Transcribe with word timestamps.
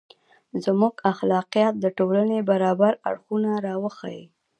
•زموږ 0.65 0.93
اخلاقیات 1.11 1.73
د 1.79 1.85
ټولنې 1.97 2.39
برابر 2.49 2.93
اړخونه 3.09 3.51
راوښيي. 3.65 4.23